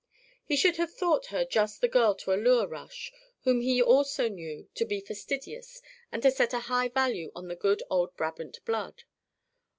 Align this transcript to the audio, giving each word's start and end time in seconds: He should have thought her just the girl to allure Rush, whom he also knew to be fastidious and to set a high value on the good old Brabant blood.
He 0.43 0.55
should 0.55 0.77
have 0.77 0.91
thought 0.91 1.27
her 1.27 1.45
just 1.45 1.79
the 1.79 1.87
girl 1.87 2.15
to 2.15 2.33
allure 2.33 2.65
Rush, 2.65 3.11
whom 3.43 3.61
he 3.61 3.79
also 3.79 4.27
knew 4.29 4.67
to 4.73 4.83
be 4.83 4.99
fastidious 4.99 5.79
and 6.11 6.23
to 6.23 6.31
set 6.31 6.55
a 6.55 6.61
high 6.61 6.87
value 6.89 7.31
on 7.35 7.49
the 7.49 7.55
good 7.55 7.83
old 7.87 8.17
Brabant 8.17 8.65
blood. 8.65 9.03